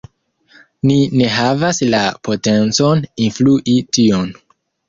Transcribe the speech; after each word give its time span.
Ni 0.91 0.95
ne 1.19 1.27
havas 1.33 1.81
la 1.95 2.01
potencon 2.29 3.07
influi 3.27 3.77
tion. 3.99 4.29